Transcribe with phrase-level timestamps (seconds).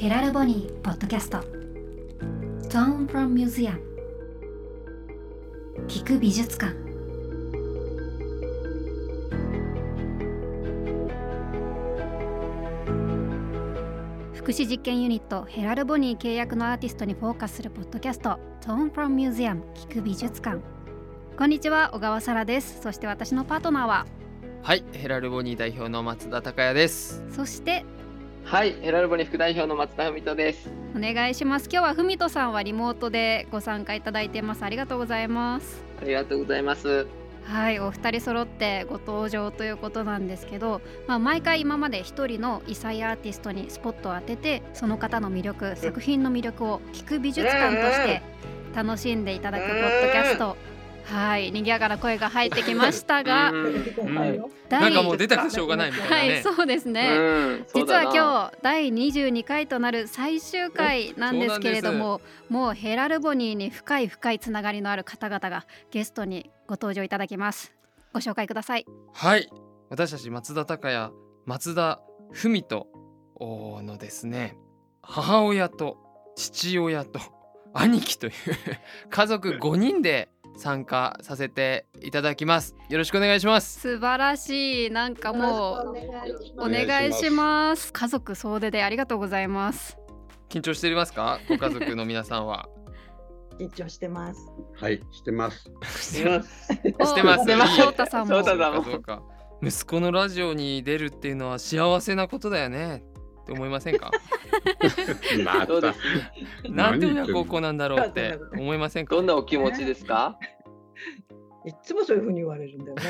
[0.00, 1.40] ヘラルボニーポッドキャスト。
[2.70, 3.78] Tone from Museum
[5.88, 6.72] 聞く美術館。
[14.32, 18.40] 福祉実験ユニットヘラルボニー契約のアーティストにフォーカスするポッドキャスト。
[18.62, 20.62] Tone from Museum 聞く美術館。
[21.36, 22.80] こんにちは小川沙羅です。
[22.80, 24.06] そして私のパートナーは。
[24.62, 27.22] はい、ヘラルボニー代表の松田孝也です。
[27.30, 27.84] そして
[28.50, 30.68] はい、ヘラルボニー副代表の松田文人です。
[30.96, 31.68] お願いします。
[31.70, 34.64] 今日はふみとさんはリモートでご参加いただいてます。
[34.64, 35.84] ありがとうございます。
[36.02, 37.06] ありがとうございます。
[37.44, 48.20] はいお二人揃ってご登場ということなんですけど、まあ、毎回今まで一人の異彩アーティストにスポットを当ててその方の魅力作品の魅力を聞く美術館として
[48.74, 50.56] 楽しんでいただくポッドキャスト
[51.04, 53.52] はい賑やかな声が入ってきましたが
[54.70, 56.42] なんかもう出たくてしょうがないみたいなはいね。
[56.42, 67.72] そうですね、実は今日第22回となる最終回なんですけれどももうヘラルボニーに深い深いつながりのある方々がゲストにご登場いただきます。
[68.12, 68.86] ご紹介ください。
[69.12, 69.48] はい、
[69.88, 71.12] 私たち松田孝也、
[71.46, 72.00] 松田
[72.32, 72.86] 文人
[73.40, 74.56] のですね、
[75.02, 75.96] 母親と
[76.36, 77.20] 父親と
[77.72, 78.32] 兄貴という
[79.10, 82.74] 家族5人で参加させていただきます。
[82.88, 83.80] よろしくお願いします。
[83.80, 85.94] 素晴らしいなんかも
[86.58, 89.96] うお願いします家族総出でありがとうございます
[90.48, 92.68] 緊張していますか、ご家族の皆さんは。
[93.58, 94.50] 緊張してます。
[94.74, 95.70] はい、してます。
[96.14, 96.72] します。
[96.72, 97.50] してます。
[97.50, 99.22] おいい翔太さんも翔太さんもそうか
[99.62, 103.04] 息子のラジオに出るっていうのは幸せなことだよね
[103.50, 104.10] って思いませんか？
[105.44, 105.98] またす？
[106.70, 109.16] なんで親孝行なんだろうって思いませんか？
[109.16, 110.38] どんなお気持ちですか？
[111.66, 113.02] いつもそういうふうに言われるんだよね。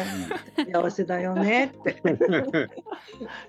[0.73, 2.03] 幸せだよねって。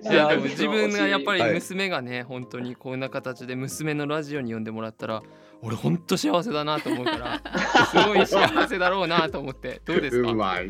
[0.03, 5.23] いやでも幸せ自分がやっぱりはい娘がね本当にこんな形で娘のラジオに呼んでもらったら
[5.63, 7.41] 俺本当幸せだなと思うから
[7.89, 10.29] すごい幸せだろうなと思ってどうですか？
[10.31, 10.69] うまい。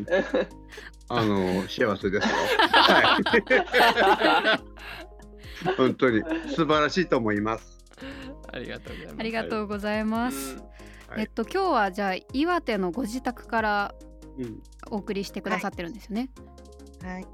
[1.10, 2.36] あの幸せですよ。
[2.72, 3.24] はい。
[5.78, 6.22] 本当に
[6.56, 7.78] 素晴らしいと思います。
[8.54, 13.96] ありがとうございますありがとうございます、はいえっと今日はじゃあ岩手のご自宅から
[14.38, 16.30] うん、お送りしてくださってるんですよね、
[17.04, 17.28] はい。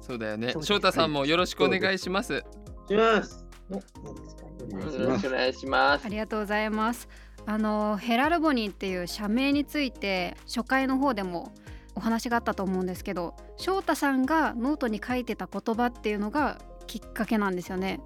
[0.00, 2.44] そうだよね翔太さんもよろしくお願いします
[2.88, 3.44] します。
[3.70, 3.82] よろ
[4.78, 4.96] ます。
[5.18, 6.08] しくお願いしますあ。
[6.08, 7.08] りがとうございます。
[7.46, 11.52] あのヘラルボニーっていう社名について初回の方でも
[11.94, 18.00] お話があったと思うんですけど翔太さんがノートに書いてた言葉っていうのがきっかけなんですよね。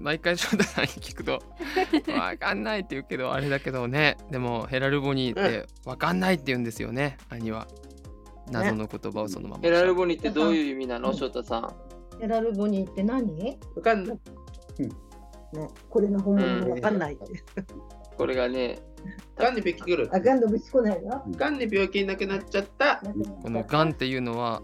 [0.00, 1.42] 毎回翔太さんに聞くと
[2.18, 7.68] わかんないって言うけどあれだけどねでもヘラルボニーってわかんないって言うんですよね兄は
[8.50, 11.74] 謎の言葉をそのままヘラルボニーってどういう意味なの、翔太さん？
[12.20, 13.34] ヘラルボニーって何？
[13.34, 14.18] ね、わかんない。
[15.88, 17.18] これの本物わかんない。
[18.16, 18.78] これがね、
[19.36, 20.10] がんで病気来る。
[20.12, 21.22] あ、ガンドぶちこないよ。
[21.30, 23.02] がんで病気になくなっちゃった。
[23.42, 24.62] このがんっていうのは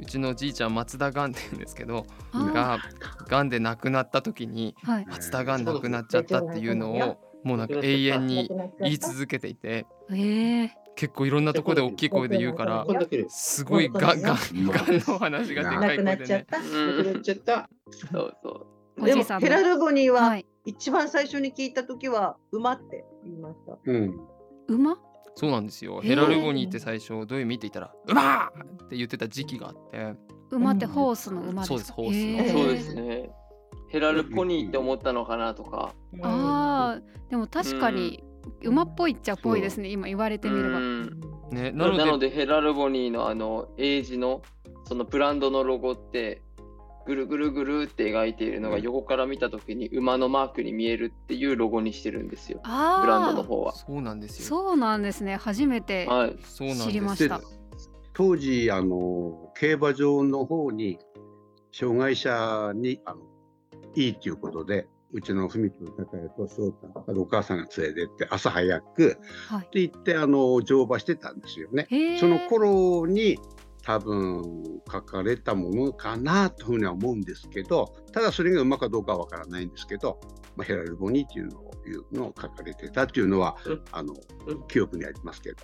[0.00, 2.78] うちのおじいちゃん松田がんって言うんですけどが
[3.26, 5.06] がんで亡くなった時にはい。
[5.06, 8.50] 松田がん亡くなっちゃったっていうのをもうなんか永遠に
[8.80, 12.84] 言い続けていてええ結構いろんなところで大きい声で言うから。
[13.28, 14.36] すごいがんがんがん
[15.06, 16.58] の話がでかないくな声でねっちゃった。
[16.58, 17.70] うなくなっん、ちゃった。
[18.10, 18.66] そうそ
[19.00, 19.04] う。
[19.06, 23.78] でもヘラルボニーははい一番最初に聞いた時は馬って言いました。
[23.84, 24.20] うん。
[24.66, 24.98] 馬？
[25.34, 30.14] そうなんですよヘラルボニーって最初どういう意味って言ったら「うまー!」って言ってた時期があって
[30.50, 31.68] 馬ってホースの馬ですか？
[31.68, 33.30] そうですホースのへそうですね。
[33.90, 35.94] ヘラルポニーって思ったのかなとか。
[36.22, 37.00] ああ
[37.30, 38.22] でも確かに
[38.62, 40.78] 馬っぽいっちゃっぽいですね今言われてみれば。
[40.78, 44.42] うんねななのでのでヘラルボニーのあの英字の
[44.84, 46.42] そのブランドのロゴって
[47.08, 53.74] ぐるぐるぐるって描いているのが横から見た時に馬のマークに見えるっていうロゴにしてるんですよああブランドの方は。
[53.74, 56.06] そうなんですよそうなんですね初めて
[56.54, 57.40] 知りました。
[58.12, 60.98] 当時あの競馬場の方に
[61.72, 63.20] 障害者にあの
[63.94, 64.86] いいということで。
[65.10, 69.18] うちの文子の高屋と翔太あとお母さんが連れてって朝早く
[69.48, 71.86] はいって言ってあの乗馬してたんですよね。
[72.20, 73.38] その頃に
[73.88, 74.62] 多分
[74.92, 80.20] 書かれたものかなというふうには思うんですけどただそれがうまかどうかはわからないんですけど、
[80.56, 83.84] まあ、ヘラルボニーっていうのをいうのを書かれてたっていうのは、うん。
[83.92, 84.12] あの
[84.46, 84.66] うん。
[84.66, 85.56] 記憶にありますけど、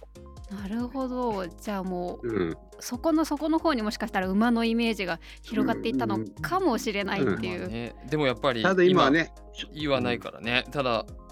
[0.57, 1.47] なるほど。
[1.47, 7.69] じゃあもううん、そこの底の方にもしかしたら馬のイメージが広がっていったのかもしれないってまあいう。
[7.69, 9.35] ね、でもやっぱりただ今はね、
[9.75, 10.65] 言わないからね。
[10.71, 11.24] ただうん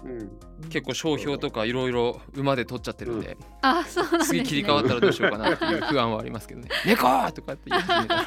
[0.69, 4.39] 結構商標とかいろいろ馬で取っちゃってるんで、あそうなんですね。
[4.39, 8.25] 次切り替わったらどうしようかなっていう 不安はありますけどね「猫!」とかって言い始めたら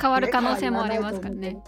[0.00, 1.62] 変わる可能性もありますからね。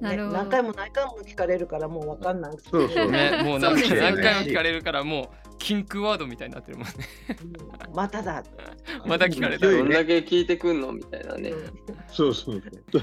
[0.00, 2.56] なるほど何回も何回も聞かれるからもうわかんない。
[2.70, 6.92] そうそうね もう何回も聞かれるからもうキンクワードみたいになってるもんね
[7.88, 8.42] うんまただ。
[9.06, 11.52] また聞かれたどんだけ聞いてくんのみたいなね。
[12.08, 13.02] そうそうそう。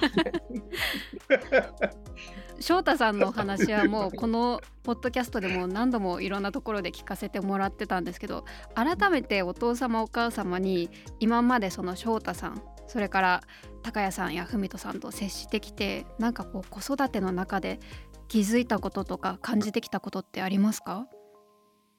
[2.60, 8.46] 翔太さんのお話はもうこのポッドキャストでも何度もいろんなところで聞かせてもらってたんですけど
[8.76, 10.90] 改めてお父様お母様に
[11.20, 13.42] 今までその翔太さんそれから
[13.82, 17.80] 高谷さんや文人さんと接してきてなんかこう子育ての中で
[18.28, 21.08] 気づいたこととか感じてきたことってありますか？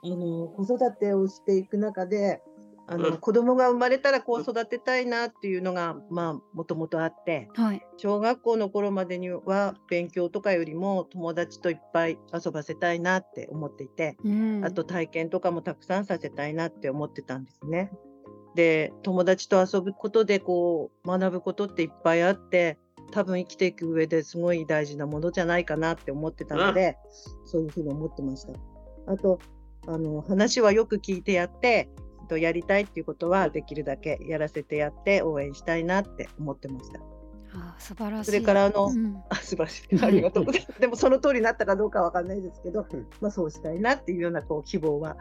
[0.02, 2.42] あの子育てをしていく中で
[2.90, 7.87] あの、うん子供が生まれたらこう育てたいなっていうのがまあもともとあってはい。
[7.96, 17.92] 小学校の頃までには勉強とかよりも友達といっぱい遊ばせたいなって思っていて、うん、あと体験とかもたくさんさせたいなって思ってたんですね。
[18.56, 22.78] で友達と遊ぶことでこう学ぶことっていっぱいあって
[23.12, 26.96] 多分生きていく上ですごい大事なものじゃないかなって思ってたので、
[27.44, 28.52] そういうふうに思ってました。
[29.06, 29.38] あと
[29.87, 31.88] あの話はよく聞いてやって
[32.30, 37.00] とやりたいっていうことはできるだけやらせてやって応援したいなって思ってました。
[37.52, 38.30] あ素晴らしい。
[38.30, 40.00] それからあの、うんあ素晴らしい。
[40.00, 40.80] ありがとうございます。
[40.80, 42.86] でもその通りになったかどうかわかんないですけど、
[43.20, 45.16] まあそうしたいなっていうようなこう希望は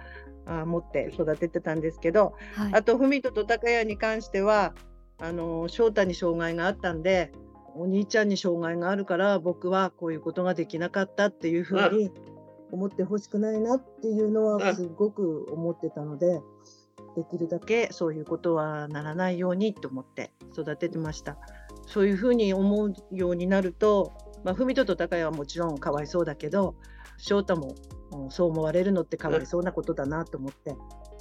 [0.46, 4.76] あ持って育ててたんですけど、はい、あと文人と高谷に関しては
[5.18, 7.32] あの翔太に障害があったんで、
[7.76, 12.12] お兄ちゃんに障害があるから僕はこういうことができなかったっていうふうに
[12.72, 16.40] 思ってほしくないなっていうのはすごく思ってたので、
[17.16, 21.38] できるだけそういうことはならないようにと思って育ててました。
[21.88, 24.14] そういうふうに思うようになると、
[24.44, 26.76] まあ、文人と高谷はもちろんかわいそうだけど
[27.18, 27.74] 翔太も
[28.30, 30.76] そう思われるのってかわいそうなことだなと思って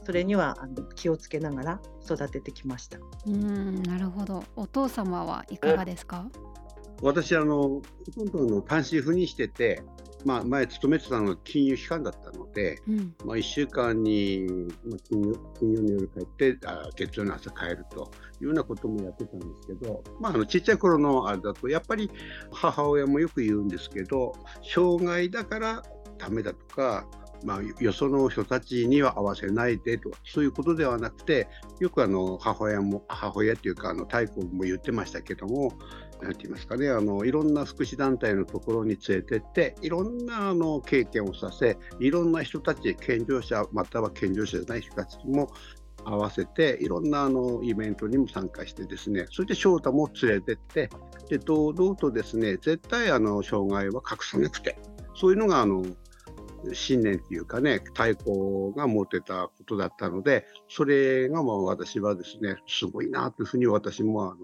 [0.04, 2.98] それにはあの気をつけながら育ててきました。
[3.26, 4.44] うんなるほど。
[4.56, 6.28] お父様はいかがですか？
[7.02, 7.82] 私あのほ
[8.14, 9.82] とんどの単身赴任してて、
[10.24, 13.14] まあ、前勤めてたのが金融機関だったので、うん。
[13.24, 14.46] まあ、1週間に、
[14.84, 18.10] まあ、金曜金曜の夜帰ってあ月曜の朝帰ると
[18.40, 22.10] いうようなこともやってたんですけど、まあ、あのちっちゃい頃のあれだとやっぱり
[22.52, 25.82] 母親もよく言うんですけど障害だから
[26.18, 27.06] ダメだとか、
[27.44, 31.48] まあ、よその人たちには合わせないでとかそういうことではなくて
[31.78, 35.72] よくあの母親も母親っていうかあの太鼓も言ってましたけども
[36.22, 45.48] なんて言いますかねあのいろんな福祉団体のところに連れてっていろんなあの経験をさせいろんな人たち健常者または健常者じゃない人たちも
[46.04, 50.90] 合わせていろんなあのイベントにも参加してですねそして翔太も連れてって
[51.28, 54.78] で堂々とですね絶対あの障害は隠さなくて
[55.14, 55.84] そういうのがあの
[56.72, 64.36] 信念っていうかね太鼓が持てたことだったのでそれがまあ私はですねすごいなというふうに私もあの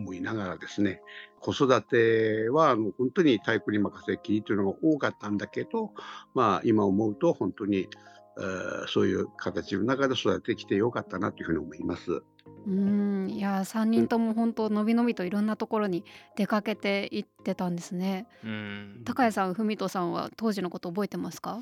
[0.00, 1.02] 思いながらですね
[1.40, 5.92] 子育てはあの本当に太鼓に任せっきりというのが多かったんだけど、
[6.34, 12.22] まあ、今思うと本当に、えーそういう形の中で育ててきてよかったなというふうに思います。
[12.66, 16.04] うんいや3人とも本当のびのびといろんなところに
[16.36, 18.26] 出かけていってたんですね。
[18.44, 21.60] うん高谷さん、文人さんは当時のこと覚えてますか？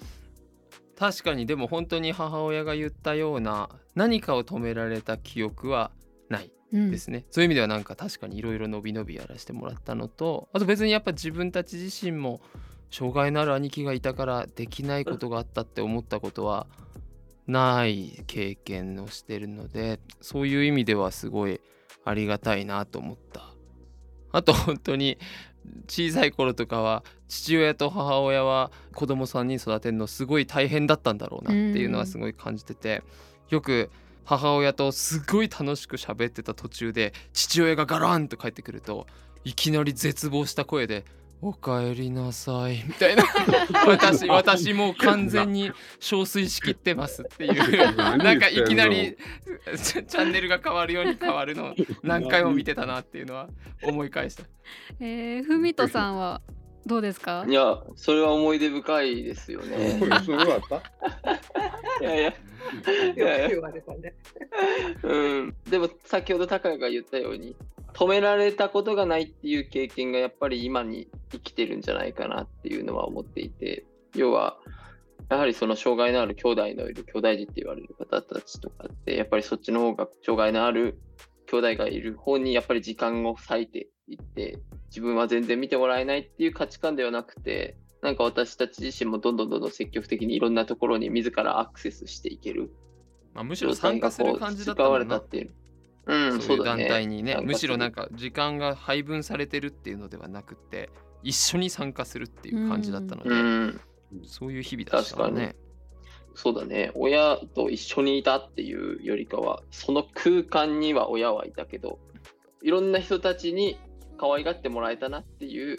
[0.97, 5.91] 確かにでも本当に母親が言ったような何かを止められた記憶は
[6.29, 6.91] ないうん。
[6.91, 12.41] ですね、そういう意味ではなんか確かにいろいろ伸び伸びやらせてもらったのとあと別にやっぱ自分たち自身も
[12.91, 16.67] 障害のある兄貴がいたからできないことがあったって思ったことは
[17.47, 21.61] ない経験をしてるのでそういう意味ではすごい
[22.05, 23.55] ありがたいなと思った。
[24.31, 25.19] あと本当に
[25.87, 33.03] 小さい頃とかは父親と母親は子供3人育てるのすごい大変だったんだろうなっていうのはすごい感じてて
[33.49, 33.91] よく
[34.29, 39.07] 母親とすごい楽しく喋ってた途中で父親がガランと帰ってくると
[39.43, 41.07] いきなり絶望した声で
[41.41, 43.25] 「おかえりなさい」みたいな。
[43.89, 47.97] 私私もう完全に憔悴しきってますっていう。
[47.97, 49.17] なんかいきなり
[49.83, 53.49] チャンネルが変わるように変わるのを何回も見てたなっていうのは
[53.83, 54.45] 思い返した。
[55.01, 56.43] えー、文人さんは？
[56.87, 57.45] どうですか？
[57.47, 57.53] い？
[57.53, 59.99] や、それは思い出深いですよね。
[60.25, 60.77] そうだった
[62.01, 62.29] いやいや、
[63.15, 64.15] いよやいやく言われたね。
[65.03, 67.57] うん、でも先ほど高谷が言ったように
[67.93, 74.57] 止められたことがないっていう経験がやっぱり今に生きてるんじゃないかなっていうのは思っていて要は
[75.29, 80.99] やはりその障害のある兄弟のいる兄弟児って言われる方たちとかってやっぱりそっちの方が障害のある
[81.51, 84.59] 兄弟がいる方にやっぱり時間を割いていって、
[84.89, 92.71] 自分は全然見てもらえないっていう価値観ではなくて、なんか私たち自身もどんどんどんどん積極的にいろんなところに自らアクセスしていける
[93.35, 95.55] まあ、むしろ参加する感じだったっていう。
[96.07, 96.89] うん、そういう団だね。
[96.89, 100.89] 体にね参加むしろなんか時間が配分されてるっていうのではなくて
[101.23, 103.81] 一緒に参加するっていう感じだったので、うん、
[104.25, 105.55] そういう日々でしたね。
[106.35, 106.93] そうだね。
[106.95, 111.99] 親と一緒にいたっていうよりかは、その空間には親はいたけど、
[112.63, 113.77] いろんな人たちに
[114.19, 115.79] 可愛がってもらえたなっていう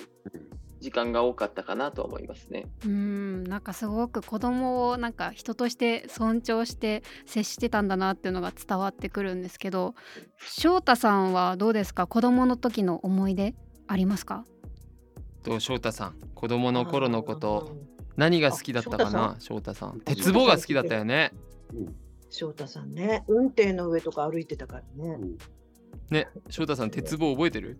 [0.79, 2.65] 時間が多かったかなとは思いますね。
[2.85, 9.93] うんなんかすごく子供をなんか人として尊重して接してたんだなっていうのが伝わってくるんですけど
[10.39, 12.07] 翔太さんはどうですか？
[12.07, 13.53] 子供の時の思い出
[13.87, 14.45] ありますか？
[15.43, 19.37] と翔太さん子供の頃のことうん何が好きだったかな？
[19.39, 20.01] 翔太さん。
[20.01, 21.31] 鉄棒が好きだったよね。
[22.29, 25.17] 翔太さんね、運転の上とか歩いてたからね。
[26.09, 27.77] ね翔太さん鉄棒覚えてる？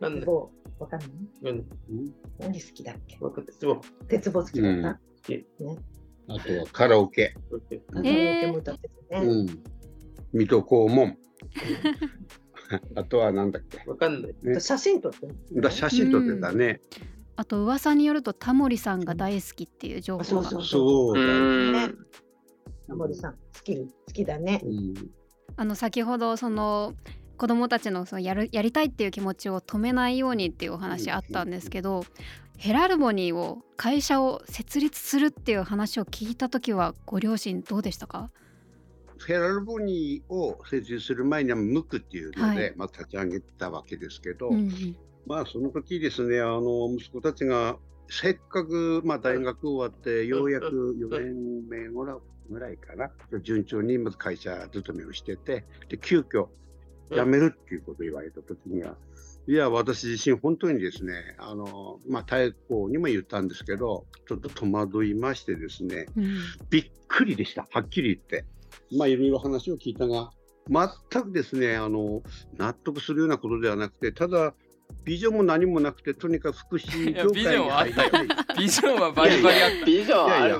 [0.00, 0.50] なんだ棒。
[0.78, 1.10] わかんない？
[1.42, 1.66] うん。
[2.38, 3.18] 何好きだっけ？
[3.20, 3.52] わかった。
[3.52, 3.80] そう。
[4.08, 4.88] 鉄棒好きだった、
[6.28, 7.34] あとはカラオケ、
[7.92, 8.46] カラオケ。
[8.48, 9.26] も歌ってたね。
[9.26, 9.46] うん、
[10.32, 11.16] 水戸黄門。
[12.96, 13.78] あとはなんだっけ？
[13.88, 14.34] わかんない。
[14.42, 14.60] ね。
[14.60, 16.80] 写真撮ってるだ写真撮ってたね、
[17.36, 20.24] あと噂によるとタモリさんが大好きっていう情報が。
[20.24, 21.14] そうそうそう。
[21.14, 21.72] だよ、ん。
[21.72, 21.88] ね
[22.88, 24.60] タモリさん好き好きだね。
[24.64, 24.94] うん。
[25.56, 26.92] あの先ほどその
[27.36, 32.04] 子供たちのそのやるやりたいっていう気持ちを止めないようにっていうお話あったんですけど
[32.56, 38.30] ヘラルボニーを会社を設立するっていう話を聞いた時はご両親どうでしたか？
[39.18, 42.74] フェラルボニーを設立する前にはムクっていうので、はい。
[42.76, 44.96] まあ、立ち上げたわけですけど、うんうん。
[45.26, 47.76] まあその時ですねあの息子たちが
[48.08, 52.16] せっかく、まあ、大学終わってようやく4年目ぐらい
[52.48, 56.46] ぐらいかな順調にまず会社勤めをしててで急遽
[57.10, 58.96] 辞めるっていうことを言われた時には、
[59.46, 68.44] いや私自身本当にですねあの、まあ、太鼓にも言ったんですけどちょっと戸惑いましてですねうんびっくりでした、はっきり言って。
[68.96, 70.30] まあ、いろいろ話を聞いたが、
[70.68, 72.22] 全くですね、あの、
[72.56, 74.54] 納得するようなことではなくて、ただ、
[75.04, 78.58] ビジョンも何もなくて、とにかく福祉業いやビジョ界にンはあったよ入りたい。
[78.58, 79.86] ビジョンはバリバリあった。
[79.86, 80.58] ビジョンある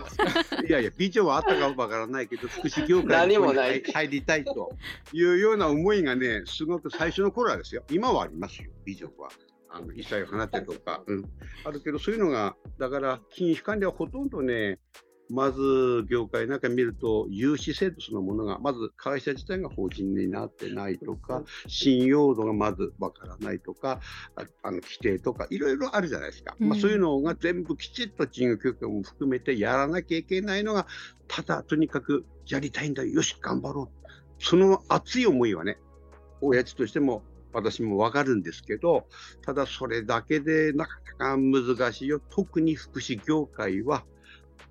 [0.69, 4.71] いやいや、いやいや、ビジョンはあったかわからないけど、福祉業界に入りたいと
[5.13, 9.29] いうような思いがね、すごく最初の頃はですよ、今はありますよ、ビジョンは。
[9.69, 11.25] あの異彩を放ってとか、うん、
[11.65, 14.79] あるけど、そういうのが、だから、金融機関ではほとんどね、
[15.28, 24.00] まず業界なんか見ると、融資制度そのものが、まず会社自体が法人になってないとか、信用度がまずわからないとか、
[24.37, 26.54] ああの規定とか、いろいろあるじゃないですか。
[26.59, 30.87] まあ、うんそういうのが全部きちっと金融教育も含めてやらなきゃいけないのが、
[31.28, 34.06] ただとにかくやりたいんだよ、よし、頑張ろう。
[34.38, 35.78] その熱い思いはね、
[36.40, 39.06] 親父としても私もわかるんですけど、
[39.42, 42.21] ただそれだけでなかなか難しいよ。
[42.30, 44.04] 特に福祉業界は、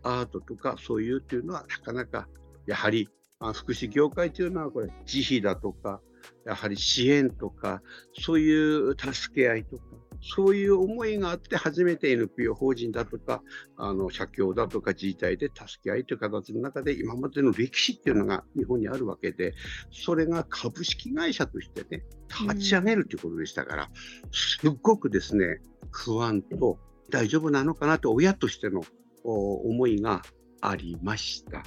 [0.05, 2.27] アートとかそういうっていうのはなかなか、
[2.67, 3.09] やはり、
[3.39, 5.99] あ福祉業界というのはこれ、自費だとか、
[6.45, 7.81] やはり支援とか、
[8.19, 9.83] そういう助け合いとか、
[10.21, 13.41] そういう思いがあって初めて NPO 法人だとか、
[13.77, 19.53] あの社協だとか自治体で助け合いという形の中で今までの歴史っていうのが日本にあるわけで、
[19.91, 22.03] それが株式会社としてね、
[22.47, 23.89] 立ち上げるということでしたから、
[24.31, 28.83] すっごくですね、不安と大丈夫なのかなと親としてのお
[29.31, 30.21] 思いが
[30.61, 31.63] ありました。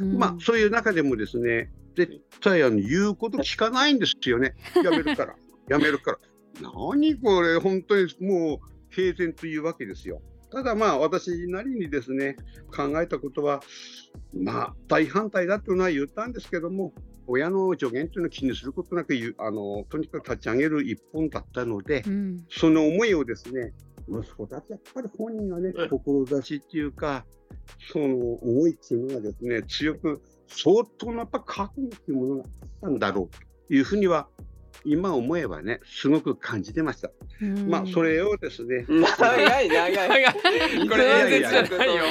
[0.00, 4.54] うんまあそういう中でもですね、絶対あの言うこと聞かないんですよね。
[4.82, 5.34] やめるから、
[5.68, 6.18] やめるから。
[6.60, 8.58] 何これ、本当にもう
[8.90, 10.22] 平然というわけですよ。
[10.50, 12.36] ただまあ私なりにですね、
[12.74, 13.62] 考えたことは、
[14.34, 16.92] まあ大反対だというのは言ったんですけども、
[17.26, 23.72] 親の助言というのを気にすることなくあの、とにかく立ち上げる一本だったので、うんその思いをですね、
[24.10, 27.24] 息子たち、やっぱり本人はねうん、志っていうか、
[27.92, 34.28] その思いっていうのがですね、強く、相当なやっぱ覚悟っていうものがあったんだろうというふうには、
[34.84, 37.10] 今思えばね、すごく感じてました。
[37.42, 40.24] うんまあ、それをですね、長い長い。
[40.88, 42.02] これ演説じゃないよ。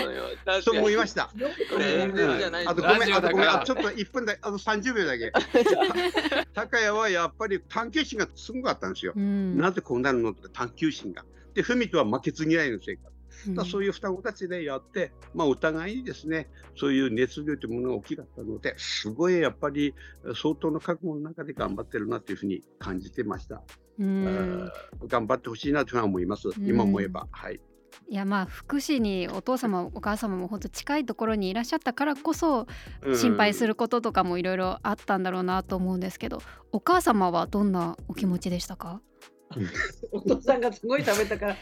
[0.62, 1.32] そう思いました。
[1.72, 5.32] これ演説じゃないあとごめん、あとごめん、あちょっと1分だけ、あと30秒だけ。
[6.54, 9.14] 高谷はやっぱり探求心がすごかったんですよ。
[9.16, 11.26] うんなぜこうなるのって探求心が。
[11.54, 13.08] で、文とは負けず嫌いの性格。
[13.08, 19.94] うんだからそういう双子たちでやって、まあ、お互いにですね、そういう熱量というものが大きかったので、すごいやっぱり
[20.36, 23.62] 相当の覚悟の中で頑張ってるなというふうに感じてました。
[23.98, 24.72] うん
[25.08, 27.28] 頑張ってほしいなというふうに思います、ん今思えば。
[27.32, 27.62] はい。
[28.10, 32.68] いやまあ福祉にお父様お母様も本当近いところにいらっしゃったからこそ
[33.16, 36.42] 心配することとかもいろいろあったんだろうなと思うんですけど
[36.72, 39.02] お母様はどんなお気持ちでしたか？
[40.12, 41.58] お父さんがすごい食べたか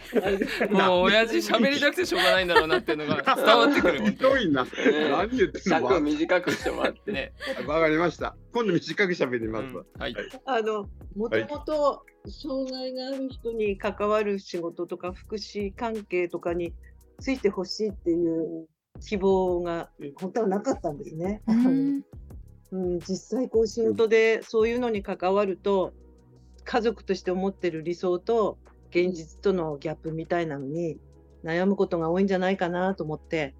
[0.69, 4.05] らもう親父喋りたくてしょうがないんだろうなっていうのが 伝わってくる。
[4.05, 4.63] ひどいな。
[4.65, 4.69] ね
[5.09, 7.11] 何言ってんの尺を短くしてもらって。
[7.11, 7.33] ね。
[7.65, 8.35] わかりました。
[8.51, 9.83] 今度短く喋りうますわ。
[9.83, 10.15] んはい。
[10.45, 16.73] あのもともと障害がある人に関わる仕事とか福祉関係とかに
[17.19, 18.67] ついてほしいっていう
[18.99, 21.41] 希望が本当はなかったんですね。
[21.47, 22.01] うん
[22.71, 25.93] うん、実際こう仕事でそういうのに関わると
[26.67, 28.57] 家族として思ってる理想と
[28.89, 30.97] 現実とのギャップみたいなのに
[31.43, 33.55] 悩むことが多いんじゃないかなと思って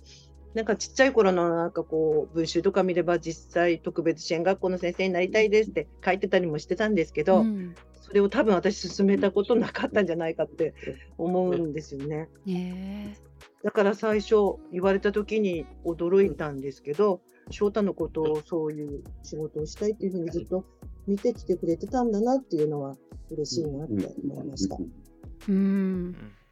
[0.54, 7.76] なんかちっちゃい頃のなんかこう文集とか見れば実際特別支援学校の先生になりたいですって書いてたりもしてたんですけど、うん。
[8.02, 10.74] それを多分私進めたことなかったんじゃないかって
[11.18, 12.30] 思うんですよね。
[12.46, 13.18] ね
[13.64, 14.36] だから最初
[14.72, 17.22] 言われた時に驚いたんですけど
[17.52, 20.64] 翔太のことをそういう仕事をしたいっていうふうにずっと
[21.08, 22.96] 見てきてくれてたんだなっていうのは
[23.32, 24.76] 嬉しいなって思いました。
[24.76, 25.56] えうん。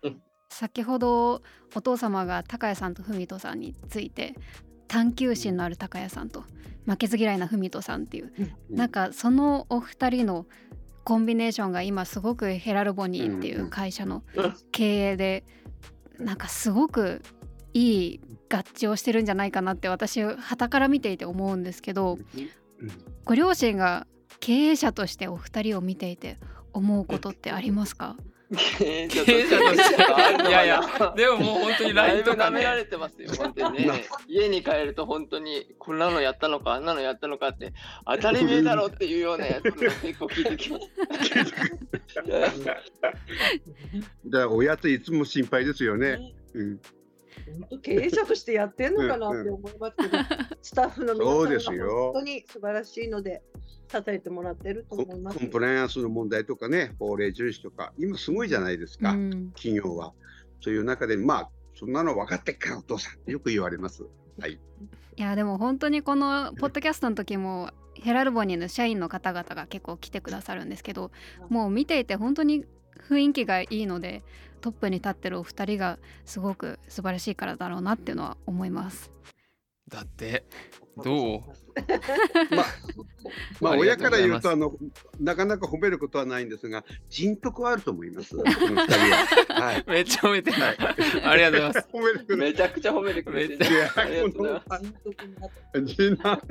[0.04, 1.42] うん先ほど
[1.76, 4.36] お父様が高谷さんと文人さんについて
[4.88, 6.46] 探求心のある高谷さんと
[6.86, 8.32] 負けず嫌いな文人さんっていう
[8.70, 8.76] うん。
[8.76, 10.46] なんかそのお二人の
[11.04, 14.24] コンビネーションが今すごくヘラルボニーっていう会社の
[14.72, 15.44] 経営で
[16.20, 17.22] なんかすごく
[17.74, 22.18] いい合致をしてるんじゃないかなって私傍から見ていて思うんですけど
[23.26, 24.08] ご両親が
[24.46, 26.38] 経営者としてお二人を見ていて
[26.72, 28.16] 思うことってありますか？
[28.78, 30.80] 経営者としていやいや
[31.18, 34.06] でももう本当にだ LINE められてますよ、本当にね。
[34.28, 37.74] 家に帰ると本当にこんなのやったのか、あんなのやったのかって
[38.06, 39.72] 当たり前だろっていうようなやつが
[40.04, 40.90] 結構聞いてきます。
[42.30, 42.86] だか
[44.30, 46.20] らおやついつも心配ですよね。
[46.54, 46.80] うん、
[47.56, 50.18] 本当経営者としてやってんのかなって思いますけど、
[50.62, 53.44] スタッフの皆さんがよ本当に素晴らしいので
[53.90, 55.40] 支えてもらってるとコ思います。
[55.40, 60.14] コンプライアンスの問題とかね、法令遵守とか、今すごいじゃないですか、うん企業は。
[60.62, 64.06] そういう中で、まあ、そんなの分かってっからお父さんってよく言われます。
[64.40, 64.60] はい。
[65.18, 71.10] いやでも本当にこのポッドキャストの時もヘラルボニーの社員の方々が結構来てくださるんですけど
[71.48, 72.66] もう見ていて本当に
[73.08, 74.24] 雰囲気がいいので
[74.66, 79.12] トップに立ってるお二人がすごく素晴らしいからだろうなっていうのは思います。
[79.88, 80.44] だって
[81.04, 81.42] どう？
[82.56, 82.66] まあ、
[83.60, 84.74] まあ、親から言うと、あの、
[85.20, 88.36] なかなか褒めることはないんですが、人徳はあると思います。
[88.38, 88.44] は。
[89.50, 89.84] はい。
[89.88, 90.58] めっちゃ褒めてる。
[91.28, 91.88] ありがとうございます。
[91.92, 94.84] 褒めることめちゃくちゃ褒めてくれてるめっちいやありがとうございます。
[94.84, 96.42] 人徳になって人な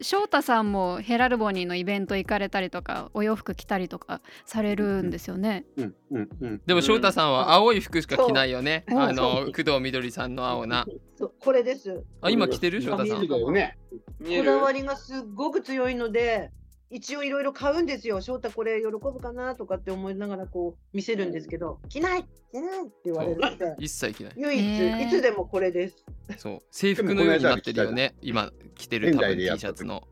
[0.00, 5.64] 翔太さんもヘラルボニーのイベント行かれたりとかお洋服着たりとかされるんですよね。
[5.76, 6.62] うんうんうん。
[6.66, 8.84] でも翔太さんは青い服しか着ないよね。
[8.88, 10.86] あの工藤みどりさんの青な。
[11.16, 12.02] そうこれです。
[12.20, 12.82] あ今着てる？
[12.82, 13.28] 翔太さん。
[13.32, 13.78] だよね。
[14.20, 16.50] こだわりがすっごく強いので
[16.90, 18.20] 一応いろいろ買うんですよ。
[18.20, 24.32] 翔太これ喜ぶかなとかって思いながらこう見せるんですけど着ない着ないって言われるので一切着ない。
[24.36, 26.04] 唯一、いつでもこれです。
[26.36, 26.62] そう。
[26.70, 28.14] 制服のようになってるよね。
[28.20, 30.06] 今着てる多分 T シャツの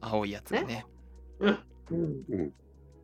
[0.00, 0.84] 青いやつがね。
[1.38, 1.58] うん。
[1.92, 2.52] うん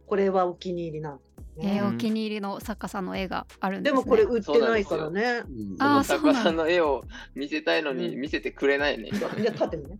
[0.06, 3.96] これはお気に入りなんですね、えーお気に入りの作家さんの絵があるんでね。
[3.96, 5.42] ですもこれ売ってないからね。
[5.48, 8.20] うんあーその作家さんの絵を見せたいのにうん。
[8.20, 9.10] 見せてくれないね。
[9.12, 9.20] 今。
[9.20, 9.98] じゃあ縦にね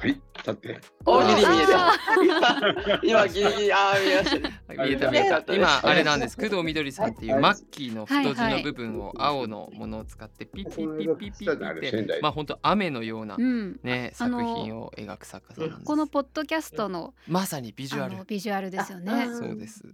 [0.00, 0.18] はい。
[0.46, 0.80] だって。
[1.04, 3.00] おギリ見えあた。
[3.04, 4.62] 今ギリギリ、ああ、見えましたね。
[4.68, 5.40] 見えた見えた。
[5.40, 6.38] ね今あれなんです。
[6.38, 15.86] 工藤みどりさんっていうはいマッキーの太字の部分を青のものを使ってピッピッピッピッピッって、まあ本当雨のようなうん、ね作品を描く作家さんなんです。
[15.86, 19.26] このポッドキャストのまさにビジュアあルのビジュアルですよあね。
[19.34, 19.84] そうです。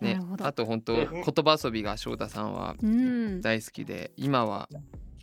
[0.00, 4.68] ねあと本当言葉遊びが翔太さんはうん、大好きで、今は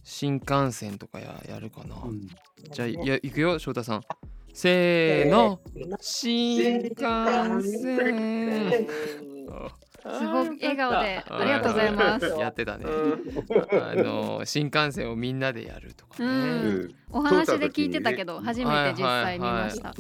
[0.04, 1.98] 新幹線とかややるかな。
[2.65, 4.02] うんじゃあいや行くよ翔太さん。
[4.54, 5.60] せーの、
[5.99, 6.95] 新幹
[7.63, 8.88] 線。
[10.04, 12.26] すごく笑顔であありがとうございます。
[12.26, 12.86] やってたね。
[12.86, 16.30] うんあの新幹線をみんなでやるとかうね。
[16.30, 16.34] う
[16.86, 19.93] んお話で聞いてたけど初めて実際見ました。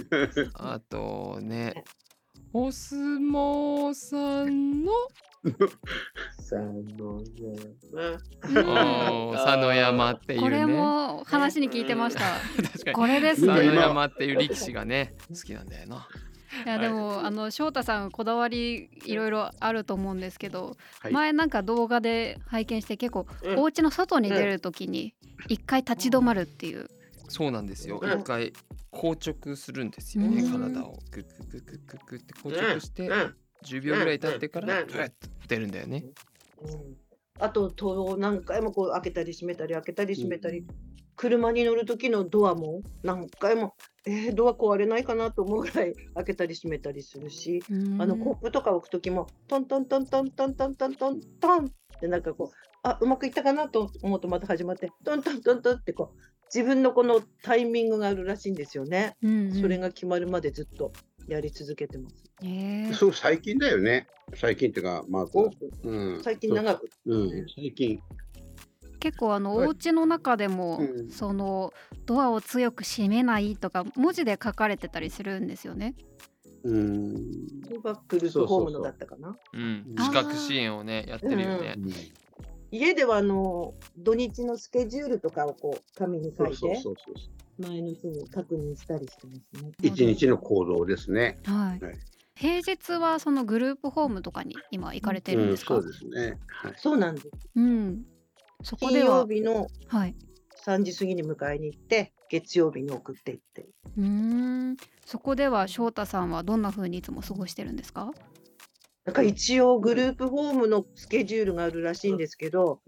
[0.55, 1.83] あとね、
[2.51, 4.91] お相撲さんの
[6.39, 7.25] さのね。
[8.43, 10.43] おー佐野山っていうね。
[10.43, 12.21] これも話に聞いてました。
[12.61, 12.95] 確かに。
[12.95, 13.77] これです佐野ね。
[13.77, 16.07] 山っていう力士がね好きなんだよな。
[16.65, 25.13] いやでもあの翔太さんこだわりいろいろあると思うんですけど、はい前なんか動画で拝見して結構うんお家の外に出るときに
[25.49, 26.87] 一回立ち止まるっていう。
[27.27, 27.99] そうなんですよ。
[28.01, 28.53] うん一回
[28.91, 30.41] 硬直するんですよね。
[30.41, 35.13] うん体をグッグッグッグッグッグッって硬直してうん10秒ぐらい経ってからうんグッと
[35.47, 36.05] 出るんだよね。
[36.61, 36.97] うん。
[37.39, 40.65] あと戸を何回もこう開けたり閉めたり開けたり閉めたり、
[41.15, 47.63] 車に乗る時のドアも何回もえー、ドア壊れないかなと思うぐらい開けたり閉めたりするし、
[47.99, 56.19] あのコップとか置く時もトントントントントントントントントンってなんかこうあうまくいったかなと思うとまた始まってトントントントンってこう
[56.53, 59.15] 自分のこのタイミングがあるらしいんですよね。
[59.23, 59.61] うんうん。
[59.61, 60.91] それが決まるまでずっと
[61.27, 62.23] やり続けてます。
[62.41, 62.93] へー。
[62.93, 64.07] そう最近だよね。
[64.35, 66.23] 最近っていうかまあ多くうん。
[66.23, 66.89] 最近長く。
[67.05, 67.17] う。
[67.17, 67.45] ん。
[67.53, 67.99] 最近。
[68.99, 69.67] 結構あのはい。
[69.67, 71.09] お家の中でも、うん。
[71.09, 71.73] その
[72.05, 75.95] ドアを強く閉めないとか文字で書かれてたりするんですよね。
[76.63, 77.13] うん。
[77.69, 79.37] ここがクルーズホームのだったかな。
[79.53, 81.75] うんあー資格支援をねやってるよね。
[82.71, 86.55] 家ではあの土日のスケジュールとかをこう紙に書いて。
[86.55, 89.71] そうそうそうそう前の日に確認したりしてますね。
[89.81, 91.39] 一日の行動ですね。
[91.45, 91.85] はい。
[91.85, 91.99] はい
[92.35, 95.75] 平日はそのグループホームとかに今行かれてるんですか？
[95.75, 96.39] うんそうですね。
[96.47, 96.73] はい。
[96.77, 97.29] そうなんです。
[97.55, 98.05] うん。
[98.63, 100.15] そこ金曜では日のはい。
[100.65, 103.67] 3時過ぎに迎えに行って月曜日に送っていって。
[103.97, 104.03] うー
[104.71, 104.77] ん。
[105.05, 108.11] そこでは翔太さんはどんな風にいつも過ごしてるんですか？
[109.05, 112.79] なんか一応グループホームのスケジュールがあるらしいんですけど、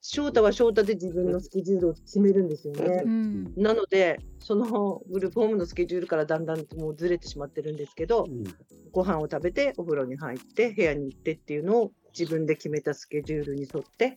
[0.00, 3.08] 翔太は翔太で自分のスケジュールを決めるんですよねう。
[3.08, 3.54] ん。
[3.56, 8.44] なので、そのグループホームのスケジュールからだんだんともうずれてしまってるんですけど、うん
[8.92, 14.14] ご飯を食べて、お風呂に入って、部屋に行ってっていうのを自分で決めたスケジュールに沿って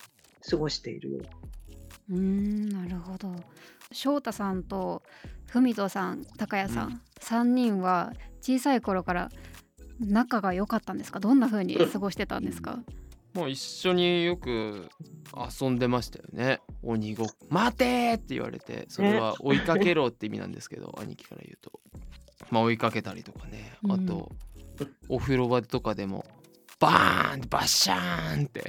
[0.48, 1.20] 過ごしているよ。
[2.12, 2.70] うーん。
[2.70, 3.34] なるほど。
[3.92, 5.02] 翔太さんと
[5.48, 9.30] 文人さん、高谷さん、三、人は小さい頃から
[10.00, 11.20] 仲が良かったんですか？
[11.20, 12.80] どんな風に過ごしてたんですか？
[13.34, 14.90] もう一緒によく
[15.62, 16.60] 遊んでましたよね。
[16.82, 21.80] 鬼ごっこ待てーって言われてそれは追いかけろって意味なんですけど 兄貴から言うと
[22.50, 24.32] まあ追いかけたりとかねあと、
[25.10, 26.26] お風呂場とかでも
[26.80, 28.64] バーンバッシャーンって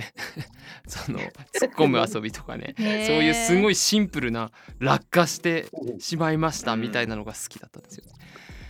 [0.86, 2.86] その突っ込む遊びとかね そう
[3.22, 3.72] いうすごい。
[3.72, 5.66] いシンプルな落下して
[5.98, 8.04] しまいましたみたいなのが好きだったんですよ。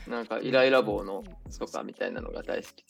[0.08, 1.22] なんかイライラ棒の
[1.58, 2.84] とかみたいなのが大好き。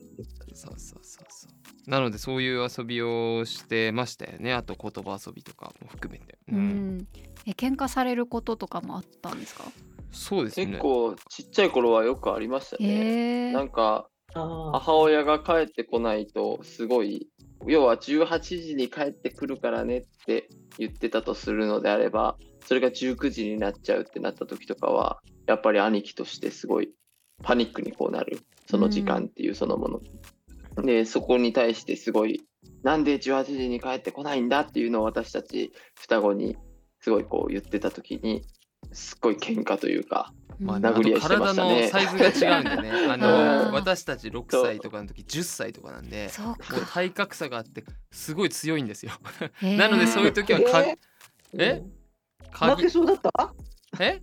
[0.54, 1.48] そうそうそうそ
[1.86, 1.90] う。
[1.90, 4.52] なのでそういう遊びをしてましたよね。
[4.54, 6.38] あと言葉遊びとかも含めて。
[6.52, 6.56] う。
[6.56, 7.08] ん。
[7.46, 9.64] え喧嘩されることとかもあったんですか？
[10.12, 10.66] そうですね。
[10.66, 12.88] 結構ちっちゃい頃はよくありましたね。
[12.88, 17.28] へえなんかあ母親が帰ってこないとすごい
[17.66, 26.90] 要は18時に帰ってくるからねって言ってたとするのであればそれが19時になっちゃうってなった時とかはやっぱり兄貴としてすごい
[27.42, 32.42] パニックにこうなるその時間っていうそのもの、でそこに対してすごい
[32.82, 36.56] なんで18時に帰ってこないんだっていうのを私たち双子に
[37.00, 38.44] すごいこう言ってた時に
[38.92, 42.90] すっごい喧嘩というかまあ、あ殴り合いとしてましたね体のサイズが違うんでね。
[43.08, 46.28] あのうん私たち6歳とかの時10歳とかなんで。
[46.30, 46.80] そうもうか。
[46.94, 49.12] 体格差があってすごい強いんですよ。
[49.62, 50.84] なのでそういう時はか
[51.54, 51.82] え
[52.50, 53.54] 負鍵けそうだった？
[54.00, 54.20] え？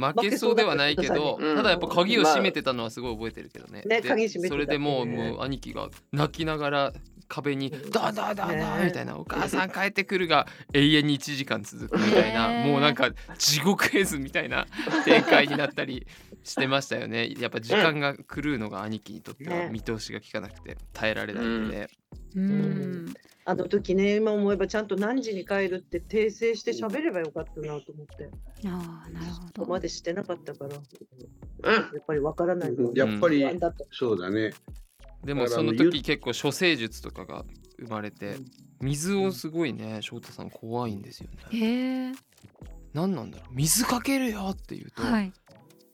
[0.00, 3.82] 負けそうではないけど、うんただやっぱ鍵を閉めてたのはすごい覚えてるけどね。
[3.86, 4.54] ねで鍵閉めてた。
[4.54, 6.92] それでもうねもう兄貴が泣きながら
[7.28, 14.66] 壁にうん「ダーダーダーダー」ねみたいな「お母さん帰ってくる」が永遠に1時間続くみたいなもうなんか地獄絵図みたいな
[15.04, 16.06] 展開になったり
[16.44, 17.34] してましたよね。
[17.38, 19.70] やっぱ時間が狂うのが兄貴にとってはね。
[19.72, 21.88] 見通しが効かなくて耐えられないので。
[22.34, 23.14] うん。
[23.48, 28.28] あの時ね、今思えばちゃんと何時に帰るって訂正して喋ればよかったなと思って、
[28.66, 29.66] ああ、なるほここど。
[29.66, 33.84] までしてなかったから、うんやっぱりわからないのやっぱり不安だった。
[33.92, 34.52] そうだね。
[35.24, 37.44] でもその時結構処世術とかが
[37.78, 38.36] 生まれて
[38.80, 41.58] 水をすごいね翔太さん怖いんですよね。
[41.58, 42.12] へえ。
[42.94, 45.32] 何なんだろう水かけるよって言うと、はい。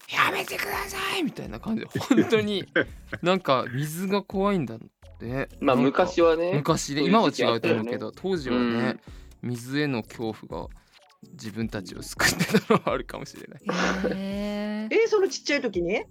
[0.08, 2.64] やめてくださいみたいな感じで本当に
[3.22, 4.78] なんか水が怖いんだ
[5.26, 5.56] って。
[5.60, 8.96] まあ昔はね昔で今は違うと思うけど当時はね、
[9.42, 10.74] 水への恐怖が
[11.32, 13.60] 自分たちを救ってたのはあるかもしれない。
[14.16, 14.94] へえ。
[14.94, 16.02] えー、そのちっちゃい時に？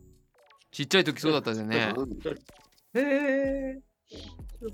[0.71, 1.93] ちっちゃい時そうだったじゃんね。
[2.93, 3.79] へえ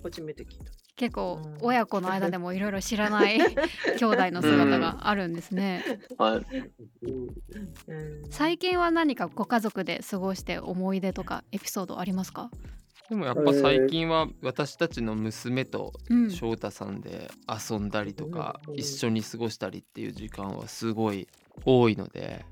[0.04, 0.66] 初めて聞いた。
[0.96, 1.58] 結構うん。
[1.62, 3.40] 親子の間でもいろいろ知らない
[4.00, 5.84] 兄弟の姿があるんですね。
[8.32, 12.50] 最近は何かご家族で過ごして思い出とかエピソードありますか？
[13.10, 16.32] でもやっぱ最近は私たちの娘とうん。
[16.32, 21.28] 翔太さんで遊んだりとかうん一緒に過ごしたりっていう時間はすごい
[21.66, 22.46] 多いので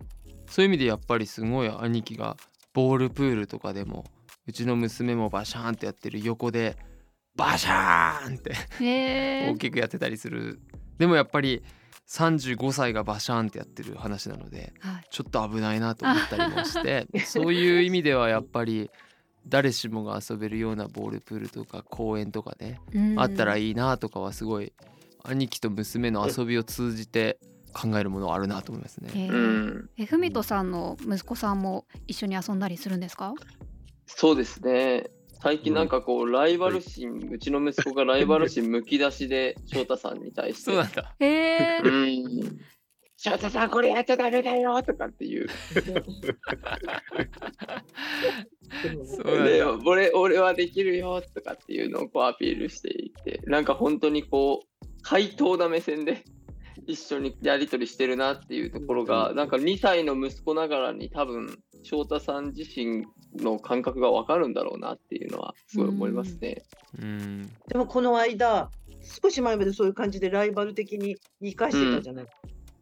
[0.47, 2.37] そういう意味でやっぱりすごい兄貴が
[2.73, 4.05] ボールプールとかでも
[4.47, 6.77] うちの娘もバシャーンってやってる横で
[7.35, 8.53] バシャーンって
[9.51, 9.57] 大。
[9.57, 10.59] きくやってたりする
[10.97, 11.63] でもやっぱり
[12.07, 15.07] 35歳がバシャーンってやってる話なのではい。
[15.09, 18.89] ちょっと危ないなと思ったりもして そういう意味ではやっぱり
[19.47, 24.73] 誰しもが遊べるようなボールプールとか公園とかねうんあったらいいなとかはすごい
[25.23, 27.39] 兄貴と娘の遊びを通じて
[27.73, 29.09] 考えるものはあるなと思いますね。
[29.15, 30.03] え。
[30.03, 33.33] えふみとさんの息子さんも一緒に遊んだりするんですか？
[34.07, 35.07] そうですね。
[35.41, 40.63] 最近なんかこう、ライバル心、うちの息子がライバル心むき出しで、翔太さんに対して。
[40.71, 41.13] そうなんだ。
[41.19, 42.59] えうー、ん。
[43.25, 45.47] 翔太さん、これやっちゃダメだよとかっていう。
[45.49, 45.55] そ
[49.23, 49.79] うなんでだ。
[49.83, 54.67] 俺俺はできるよとかっていうのをこうアピールしていて、なんか本当にこう、
[55.03, 56.23] 対等な目線で
[56.85, 63.07] 一緒にやり取りしてるなっていうところが、なんか2歳の息子ながらに多分、翔太さん自身
[63.39, 66.61] の感覚がわかるんだろうなっていうのはすごい思いますね。
[67.01, 67.51] うん。
[67.67, 68.69] でもこの間、
[69.01, 72.27] 少し前までそういう感じでライバル的に言い返してたじゃない。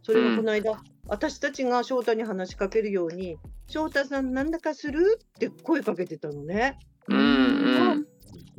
[0.03, 3.37] それがこの間、私たちが翔太に話しかけるように、
[3.67, 6.77] 翔太さんなんだかするって声かけてたのね。
[7.07, 7.19] うんう
[7.95, 8.07] ん。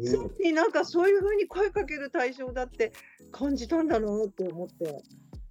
[0.03, 2.93] そうになんかそういうふうに声かける対象だって
[3.31, 5.03] 感じたんだろうって思って。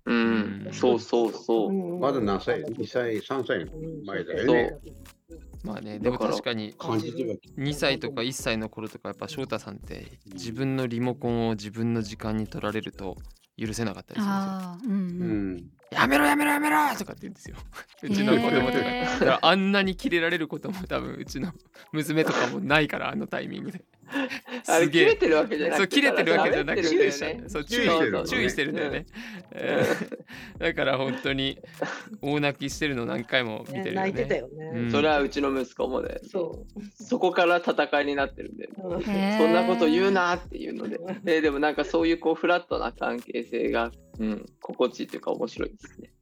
[0.05, 1.69] うん、そうそうそう。
[1.69, 3.65] うんまだ何歳 ?2 歳、3歳
[4.05, 4.77] 前だよね。
[5.63, 13.15] まあね、でも確かに感じては2歳とか1歳の頃とかやっぱ翔太さんって自分のリモコンを自分の時間に取られると
[13.57, 14.51] 許せなかったりするんですよ。
[14.51, 15.71] あーうんううんん。
[15.93, 17.55] やめろやめろやめろとかって言うんですよ。
[18.03, 18.83] うちの子供とか。
[18.83, 21.53] だからあんなにキレられることも多分うちの
[21.91, 23.83] 娘とかもないからあのタイミングで。
[24.67, 25.77] あれ、すげえ切れてるわけじゃなくて。
[25.77, 27.11] そう切れてるわけじゃなくてね
[27.47, 29.05] そう注意してる注意してるんだよね。
[29.53, 29.83] え
[30.59, 31.59] ーだから本当に
[32.21, 34.11] 大泣きしてるの何回も見てるよね。
[34.11, 34.71] 泣いてたよね。
[34.73, 38.71] うんそれはうちの息子もで、そそこから戦いになってるんで、う。
[38.75, 46.13] そんなこと言うなっていうので、えーでもなんかそういうこうフラットな関係性が、うん、心地いいというか面白いですね。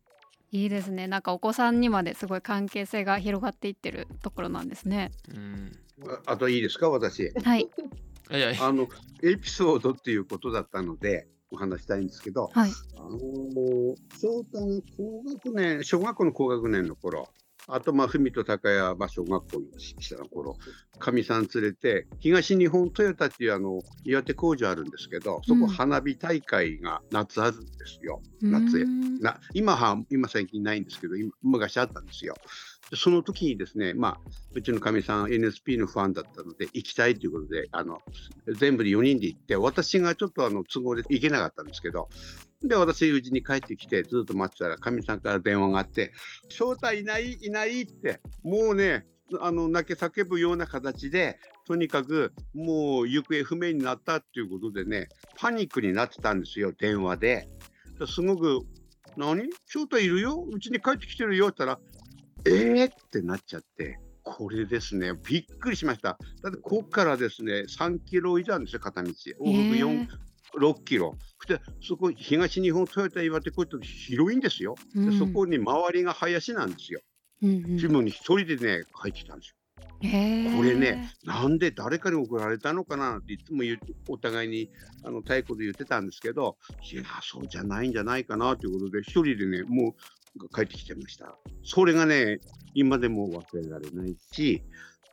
[0.54, 5.71] いいですねなんかお子さんにまですごい関係性が広がっていってるところなんですねうん。
[6.06, 7.32] ああといいですか、私。
[7.43, 7.69] はい
[8.62, 8.88] あの、
[9.23, 17.27] エピソードっていうことだったので、お話したいんですけど、はいあのー、翔太が高学年、小学校の高学年の頃、
[17.67, 20.58] あと、まあ、文と高谷、まあ、小学校にした頃、
[21.00, 28.21] かみさん連れて、東日本トヨタっていうあの岩手工場あるんですけど、そうんこ花火大会が夏あるんですよ。
[28.41, 32.36] 夏へうんな今は、今最近ないんですけど、今昔あったんですよ。
[32.89, 38.02] でその時にですね、まあ、うちのかみさん NSP のファンだったので、行きたいということで、あの
[38.58, 42.10] 全部で4人で行って、私がちょっとあの都合で行けなかったんですけど、
[42.63, 46.13] で、私、うちに帰ってきて、ずっと待ってたら、かみさんから電話があって、
[46.50, 49.06] 翔太いない、いないって、もうね、
[49.39, 57.50] あの泣き叫ぶような形で、とにかくもう行方不明になったっていうことでね、パニックになってたんですよ、電話で。
[58.08, 58.62] すごく、
[59.17, 59.50] 何？
[59.65, 60.45] 翔太いるよ？
[60.52, 61.47] うちに帰ってきてるよ？
[61.47, 62.91] って言ったら、えー？
[62.91, 66.17] ってなっちゃって、これですね、びっくりしました。
[66.43, 69.10] だって、ここからですね、3キロ以上あるんですよ、片道。
[69.10, 70.08] 往復4、
[70.60, 71.16] 6キロ。
[71.40, 74.76] そして、そこ、東日本トヨタ岩手こうって広いんですよ。
[74.96, 77.02] でそこに周りが林なんですよ。
[77.42, 79.56] 自分に一人でね、帰ってきたんですよ。
[80.02, 83.64] これね、なんで誰かに送られたのかなっていつも
[84.08, 84.70] お互いに
[85.04, 86.58] あの太鼓で言ってたんですけど、
[86.92, 89.96] いや、そうじゃないんじゃないかなということで、一人でね、もう
[90.54, 91.38] 帰ってきてました。
[91.63, 92.39] それがね、
[92.74, 94.63] 今でも忘れられないし、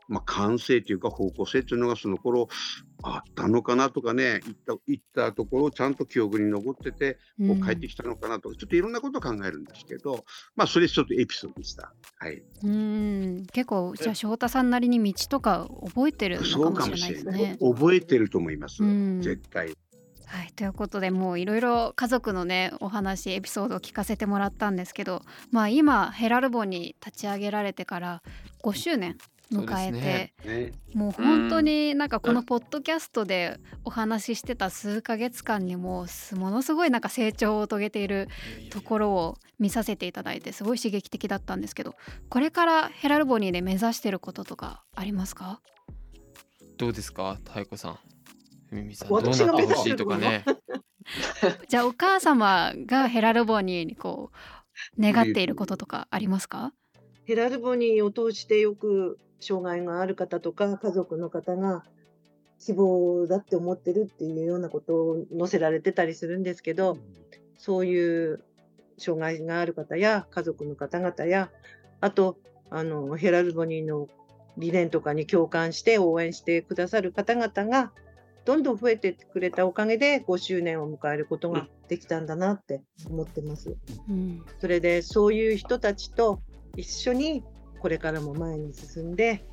[0.09, 2.49] まあ、感性というか方向性というのがその頃
[3.03, 10.25] あったのかなとかね、行った行ったところ、ちゃんと記憶に残ってて、こう帰ってきたのかなとか、ちょっといろんなことを考えるんですけど、
[10.57, 11.93] まあ、それちょっとエピソードでした。
[12.17, 12.43] はい。
[12.65, 17.25] うん結構じゃあ翔太さんなりに道とか覚えてるのそうかかもしもしれない。
[17.25, 17.71] れないですね。
[17.73, 18.83] 覚えてると思います。
[18.83, 19.75] うん絶対。
[20.29, 28.23] はい、ということでもういろいろ家族のねお話エピソードを聞かせてもらったんですけど、まあ、今ヘラルボに立ち上げられてから
[28.63, 29.17] 5周年
[29.51, 30.35] 迎えて、ね。
[30.45, 38.29] ね、もう本当になんかこのポッドキャストでお話ししてた数ヶ月間にもすものすごいなんか成長を遂げている
[38.71, 41.95] ところを見させていただいてすごい刺激的だったんですけど
[42.29, 45.61] これからヘラルボニーで目指してることとかありますか？
[46.77, 47.99] どうですか太鼓さん
[48.69, 49.09] ふみみさん。
[49.09, 50.45] どうなって私がほしいとかね。
[51.69, 54.31] じゃあお母様がヘラルボニーにこ
[54.99, 56.73] う願っていることとかありますか？
[57.25, 61.85] ヘラルボニーを通してよく障害がある方とか家族の方が
[62.59, 66.99] 希望だって思ってるっていうようなことを載せられてたりするんですけど、
[67.57, 68.43] そういう
[68.99, 71.51] 障害がある方や家族の方々や
[72.01, 72.37] あと
[72.71, 74.09] あのヘラルボニーの
[74.57, 77.93] 理念とかに共感して応援してくださる方々が
[78.45, 83.77] どんどん増えてくれたおかげで5周年を迎えることができたんだなって思ってます。
[84.09, 86.41] うんそれでそういう人たちと
[86.77, 87.43] 一緒に
[87.81, 89.45] これからも前に進んで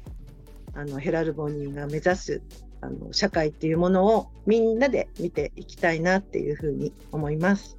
[0.74, 2.41] あのヘラルボニーが目指す
[2.82, 7.78] あの社会っていうものをみんなで見ていきたいなっていうふうに思います。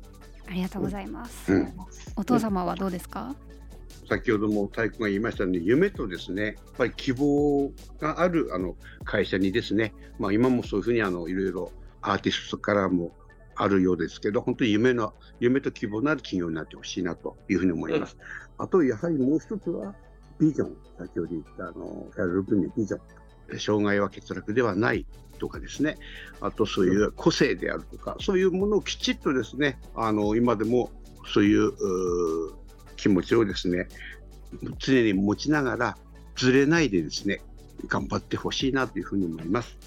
[0.49, 1.73] ありがとうございます、うん
[2.17, 3.35] お父様はどうですか？
[4.09, 13.13] 先ほども太鼓が言いましたように夢とですねやっぱり希望があるあの会社にですね、まあ、今もそういうふうにあのいろいろアーティストからも
[13.57, 18.17] あるようですけど本当に夢の夢と希望のある企業になってほしいなというふうに思います。
[18.59, 19.95] あとやはりもう一つは
[20.39, 20.77] ビジョン。
[20.99, 23.59] 先ほど言ったあのやる分にビジョン。
[23.59, 25.07] 障害は欠落ではない
[25.39, 25.97] とかですね。
[26.41, 30.91] あとそういう個性であるとかそういうものをきちっとですねあの今でも
[31.33, 32.66] そういううー
[32.97, 33.89] 気持ちをですね
[34.79, 35.99] 常に持ちながら
[36.37, 37.41] ずれないでですね
[37.89, 39.79] 頑張ってほしいなというふうに思います。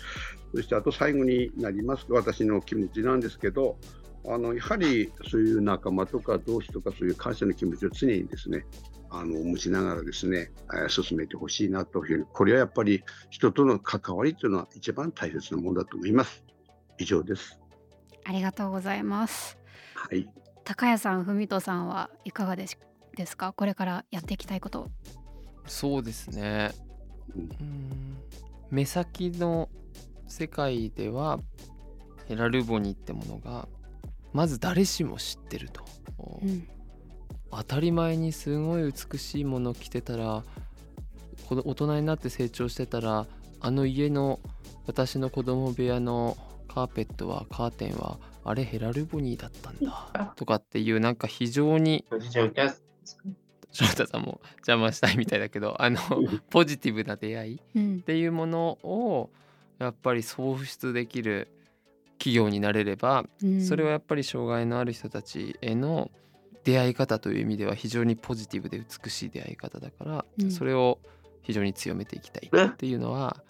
[0.53, 3.77] そしてあと最後になります私の気持ちなんですけど
[4.27, 8.65] あのやはりそういう仲間とか同志とかそういう感謝の気持ちを常にですね
[9.11, 16.43] あの持ちながらですね、えー進めてほしいなというふうにこれはやっぱり人との関わりというのは一番大切なものだと思います。
[16.99, 17.59] 以上です。
[18.25, 19.57] ありがとうございます
[19.95, 20.29] はい。
[20.63, 22.77] 高谷さん文人さんはいかがです
[23.19, 23.53] ですか？
[23.53, 24.89] これからやっていきたいこと。
[25.67, 26.71] そうですね。
[27.35, 27.41] うん。
[27.41, 28.17] うん。
[28.71, 29.69] 目先の
[30.27, 31.39] 世界では
[32.27, 33.67] ヘラルボニーってものが
[34.31, 35.83] まず誰しも知ってると、
[36.41, 36.67] うん。
[37.51, 40.43] 当たり前にすごい美しいもの着てたら
[41.47, 43.25] この大人になって成長してたら
[43.59, 44.39] あの家の
[44.85, 50.33] 私の子供部屋のカーペットはカーテンはあれヘラルボニーだったんだ。
[50.35, 52.05] とかっていうなんか非常に
[53.23, 53.35] おじいちゃん
[53.71, 55.99] キャス翔太さんも邪魔したいみたいだけどあの
[56.49, 57.97] ポジティブな出会いうん。
[57.97, 59.29] っていうものを
[59.77, 61.47] やっぱり創出できる
[62.17, 63.61] 企業になれればうん。
[63.61, 66.11] それはやっぱり障害のある人たちへの
[66.63, 70.51] 出会い方という意味では非常にポジティブで美しい出会い方だから、うん。
[70.51, 70.99] それを
[71.41, 73.48] 非常に強めていきたいっていうのはうん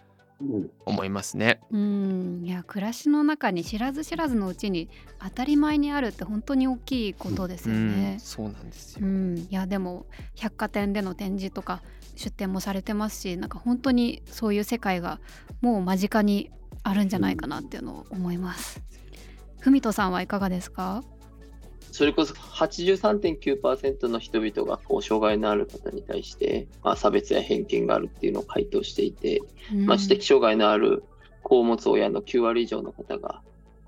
[0.86, 1.60] 思いますね。
[1.72, 4.90] うんいや暮らしの中に知らず知らずのうちに
[5.22, 8.18] 当たり前にあるって本当に大きいことですようんね。
[8.20, 9.08] そうなんですうよ。
[9.08, 11.82] んいやでも百貨店での展示とか
[12.16, 15.20] 出店もされてますしなんか本当にそういう世界が
[15.62, 16.52] もう間近に
[16.84, 18.82] あるんじゃないかなっていうのを思います。
[19.60, 21.04] ふみとさんはいかがですか？
[21.92, 29.42] それこそ83.9%の人々がこう障害のある方に対して、まあ、差別や偏見があるっていうのを回答していて、
[29.74, 29.86] うん。
[29.86, 31.04] まあ、知的障害のある
[31.44, 33.42] 子を持つ親の9割以上の方が、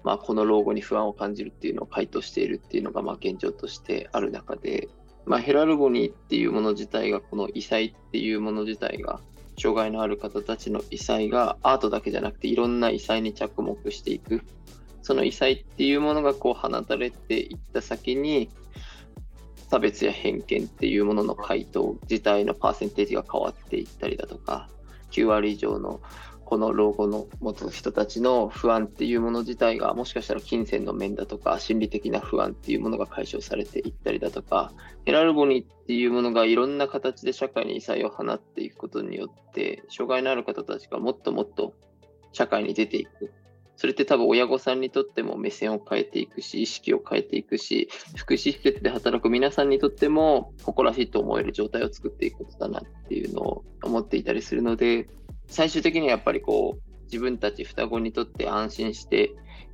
[0.04, 4.90] まあ、この老後に不安を感じるっていうのを回答しているっていうのがまあ現状としてある中で、
[5.26, 9.20] まあ、ヘラルボニーっていうもの自体がこの異彩っていうもの自体が
[9.60, 14.42] 障害のある方たちの異彩がアートだけじゃなくていろんな異彩に着目していく
[15.02, 18.50] その異彩っていうものがこう放たれていった先に
[19.70, 24.70] 差別や偏見っていうものの回答自体のパーセンテージが変わっていったりだとか
[25.12, 26.02] 9割以上の
[26.52, 34.74] この老後の持つ人たちの不安っていうもの自体がもしかしたら金銭の面だとか心理的な不安っていうものが解消されていったりだとか
[35.06, 41.74] ヘラルボニーっていうものがいろんな形で社会に異彩を放っていくことによって障害のある方たちがもっともっと
[42.34, 43.32] 社会に出ていく。
[43.82, 55.10] それって多分親御さんにとっても目線を変えていくし意識を変えていくし福祉施設で働く皆さんにとっても誇らしいと思える状態を作っていくことだなっていうのを思っていたりするので
[55.48, 59.32] 最終的にはやっぱりこう自分たち双子にとって安心して、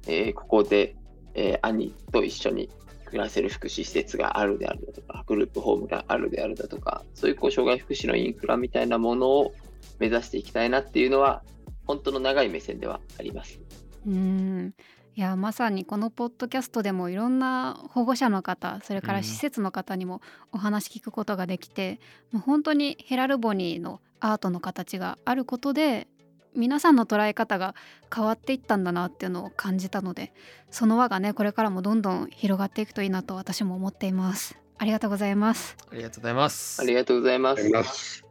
[0.07, 0.95] えーここで、
[1.33, 2.69] えー兄と一緒に
[3.03, 9.53] 暮らせる福祉施設があるであるだとかグループホームがあるであるだとかそういうこう障害福祉のインフラみたいなものを
[9.99, 11.43] 目指していきたいなっていうのは
[11.85, 13.66] 本当の長い目線ではあります。
[14.07, 14.73] うん。
[15.15, 19.17] いやまさにこのポッドキャストでもいろんな保護者の方それかうん。
[19.17, 21.99] ら施設の方にもお話聞くことができて、
[22.31, 26.07] もう本当にヘラルボニーのアートの形があることで
[26.55, 27.75] 皆さんの捉え方が
[28.13, 30.33] 変わっていったんだなっていうのを感じたので
[30.71, 34.57] その輪がねこれからもどんどん広がっていくといいなと私も思っています。
[34.79, 35.75] ありがとうございます。
[35.91, 36.81] ありがとうございます。
[36.81, 38.23] ありがとうございます。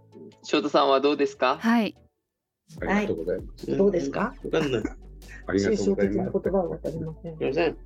[0.43, 1.59] 翔太さんはどうですか？
[1.61, 1.97] はい。
[2.83, 3.77] ありがとうございます。
[3.77, 4.35] どうですか？
[4.45, 4.83] わかんない。
[5.47, 6.15] ありがとうございます。
[6.15, 7.37] 的な言葉はわかりません。
[7.37, 7.77] すいません。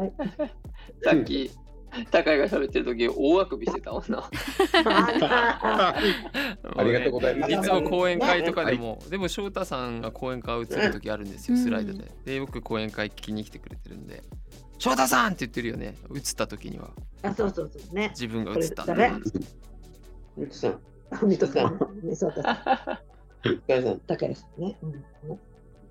[0.00, 0.12] はい。
[1.04, 1.50] さっき、
[2.10, 4.30] 高井が喋ってる時大あくびしてたもんな。
[6.76, 12.10] ありがとうございますいつも講演会とかでも、でも翔太さんが講演会を映る時あるんですよ、うんスライドで。
[12.24, 14.22] で、よく講演会聞きに来てくれてるんで、
[14.78, 16.90] 翔太さんって言ってるよね、映った時には。
[17.22, 18.10] あ、そうそうそうね。
[18.10, 19.20] 自分が映ったんだこれ誰
[20.36, 20.80] ミトさん、
[21.26, 24.78] みとさん、みそたさん、高橋さんね。
[24.82, 25.40] うん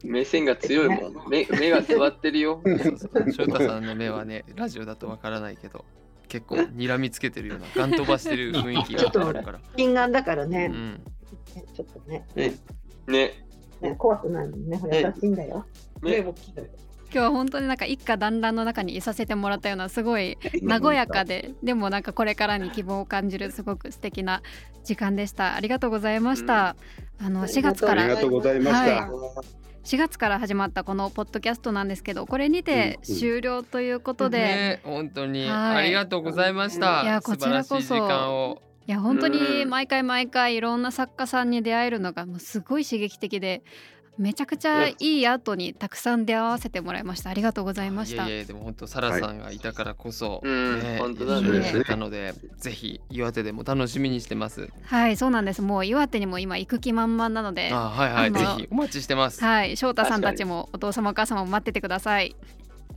[0.04, 1.30] 目線が強いもん。
[1.30, 2.62] 目目が座ってるよ。
[2.66, 5.86] 翔太さんの目はね、ラジオだとわからないけど、
[6.28, 9.60] 結構睨みつけてるような、ガン飛ばしてる雰囲気があるから。
[9.76, 10.70] 近眼だからね。
[10.72, 11.02] うん、
[11.74, 12.26] ちょっとね。
[12.36, 12.54] ね。
[13.82, 14.80] ね、怖くないもんね。
[14.92, 15.66] 優しいんだよ。
[16.02, 16.70] 目大きいだよ。
[17.12, 24.44] 今日は本当になんか一家団らんの中にいさせてもらったようなすごい和やかででもなんかこれからに希望を感じるすごく素敵な
[24.84, 26.76] 時間でしたありがとうございました、
[27.20, 29.08] あの4月からありがとうございました。
[29.08, 33.20] はい4月から始まったこのポッドキャストなんですけどこれにてうんうん。
[33.20, 35.50] 終了ということで、ね本当に。
[35.50, 35.78] はい。
[35.78, 37.02] ありがとうございました。
[37.02, 38.62] いやこちらこそ。
[38.86, 39.70] いや本当にうん。
[39.72, 43.64] 毎回毎回いろんな作家さんに出会えるのがもうすごい刺激的で
[44.20, 47.30] めちゃくちゃいいアートにたくさん出会わせてもらいました。
[47.30, 48.28] ありがとうございました。
[48.28, 51.84] いやいやでも本当サラさんがいたからこそ、うんね本当だね。
[51.86, 54.70] たので、ぜひ岩手でも楽しみにしてます。
[54.84, 55.62] はいそうなんです。
[55.62, 59.42] もう岩手にも今行く気満々なのであはいはいぜひお待ちしてます。
[59.42, 62.36] はい翔太さんたちもお父様お母様も待っててください。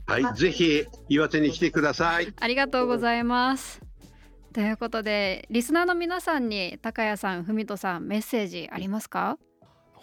[0.05, 2.33] はい、ぜひ岩手に来てください。
[2.37, 3.81] ありがとうございます。
[4.51, 9.37] ということでリスナーの皆さんに高谷さん文人さんメッセージありますか？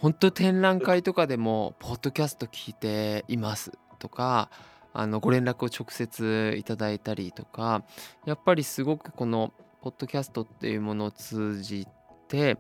[0.01, 4.51] 本当展覧会とかでもポッドキャスト聞いていますとか
[4.95, 7.85] あのご連絡を直接いただいたりとか
[8.25, 11.87] やっぱりすごくこのポッドキャストっていうものを通じ
[12.29, 12.57] て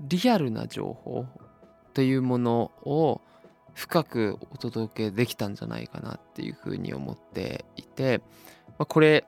[0.00, 1.26] リアルな情報
[1.94, 3.20] というものを
[3.74, 8.20] 深くお届けできたんじゃないかなっていうふうに思っていて、
[8.70, 9.24] まあ、これ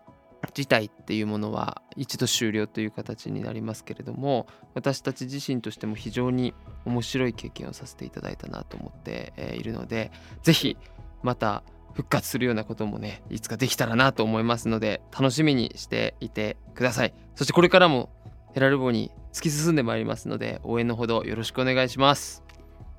[0.56, 10.10] 自体っていうものは一度終了という形になりますけれども私たち自身としても非常に面白い経験をさせていただいたなと思ってえーいるので
[10.42, 10.76] ぜひ
[11.22, 17.14] また復活するようなこともねいつかできたらなと思いますので楽しみにしていてください。
[17.34, 18.10] そしてこれからも
[18.54, 22.42] ヘラルボに突き進んでまいりますので応援のほどよろしくお願いします。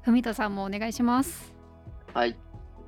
[0.03, 1.53] 文人さんもお願いします。
[2.13, 2.37] はい。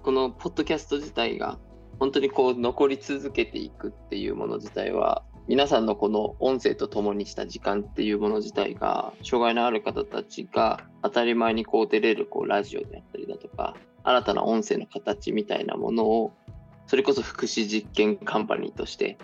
[0.02, 1.58] このポッドキャスト自体が
[2.04, 16.34] 本当にこう残り続けていくっていうもの自体は皆さんのこの音声と共にした時間っていうもの自体が障害のある方たちが当たり前にこう出れるこうラジオであったりだとか新たな音声の形みたいなものを
[16.88, 19.18] それこそ福祉実験カンパニーとして、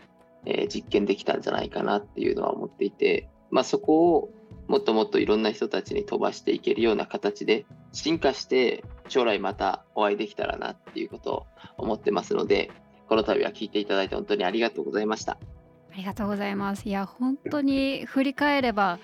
[0.45, 4.29] えー実験できたんじゃないかなっていうのは思っていて、まあ、そこを
[4.69, 11.45] もっともっといろんな人たちに飛ばしていけるような形で進化して将来またお会いできたらなっていうことを
[11.77, 12.71] 思ってますので
[13.07, 15.37] この度は聞いていただいて本当にありがとうございました。
[15.91, 16.87] ありがとうございます。
[16.87, 18.99] いや本当に振り返れば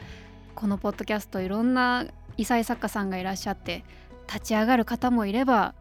[0.54, 2.06] このポッドキャストいろんな
[2.38, 3.84] 異彩作家さんがいらっしゃって
[4.28, 5.74] 立ち上がる方もいれば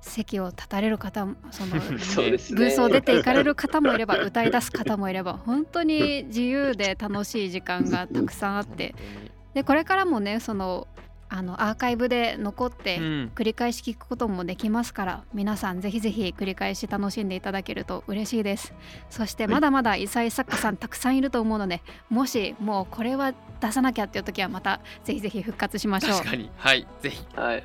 [0.00, 2.58] 席を立たれる方もその そうですね。
[2.58, 8.94] ブースを出て行かれる方もいれば歌い出す方もいれば本当に自由で楽しい時間がたくさんあって
[9.54, 10.86] でこれからもねその
[11.28, 18.72] あのアーカイブで残ってうん繰り返し聞くこともできますから皆さんぜひぜひ繰り返し楽しんでいただけると嬉しいです
[19.10, 27.64] そしてまだまだ異彩作家さんたくさんいると思うのでもしもうこれは出さなきゃっていう時はまたぜひぜひ復活しましょう確かにはいぜひはい。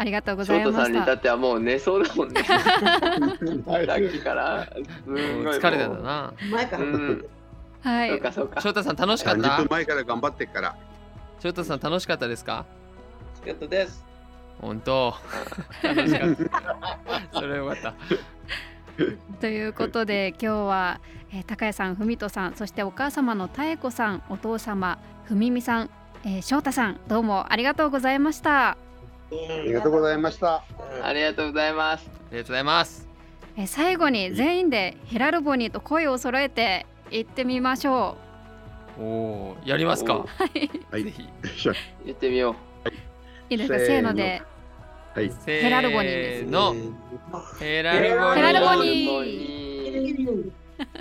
[0.00, 2.40] ありがとうございましたさんに至ってはもう寝そうだもんね。
[2.46, 2.54] さ
[3.66, 4.64] はいっきから。
[5.04, 6.84] 疲れたんだな前から。
[6.84, 7.26] うん。
[7.82, 8.60] そうはいかそうか。
[8.60, 10.76] 翔太さん楽しかっ30た分前から頑張ってっから。
[11.40, 12.66] 翔太さん楽しかったですか？
[13.44, 14.04] 仕方です。
[14.60, 15.14] 本当。
[15.82, 16.34] 楽しかっ
[17.32, 17.38] た。
[17.38, 17.94] それはよかった。
[19.40, 21.00] ということで今日は、
[21.32, 25.90] えー高谷さん文人さんそしてお母様の妙子さんお父様文美さん、
[26.24, 28.76] えー翔太さんどうもありがとうございました、あ
[29.64, 30.64] りがとうございました。
[31.04, 32.10] ありがとうございます。
[32.10, 33.06] ありがとうございます。
[33.56, 38.16] えー最後に全員でヘラルボニーと声を揃えて言ってみましょ
[38.98, 40.14] おおーやりますか。
[40.14, 40.24] は
[40.54, 41.04] いはい。
[41.04, 41.28] ぜひ。
[42.04, 42.56] 言ってみよ
[43.50, 43.54] い。
[43.54, 43.78] いですか？
[43.78, 44.42] せーので。
[45.14, 45.30] はい。
[45.30, 46.74] せヘラルボニーですの。
[47.60, 48.34] ヘラルボニー。
[48.34, 50.52] ヘラルボニー。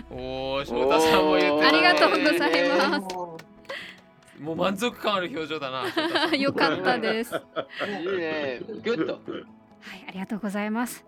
[0.09, 3.15] おお翔太さんも言ってたありがとうございます。
[4.41, 5.83] もう満足感ある表情だな
[6.37, 7.33] よかったです。
[7.35, 8.59] いいね。
[8.83, 9.13] グッド。
[9.13, 9.19] は
[9.95, 11.03] い、ありがとうございます。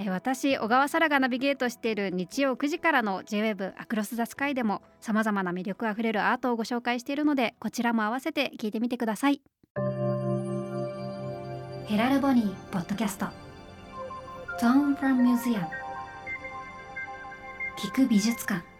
[0.00, 9.42] え私小川紗良がナビゲートしている日曜9時からの J-WEB アクロスザスカイでもさまざまな魅力あふれるアートをご紹介しているのでこちらも合わせて聞いてみてください。
[11.86, 13.26] ヘラルボニーポッドキャスト。
[14.60, 15.66] Zone from Museum
[17.76, 18.77] 聞く美術館。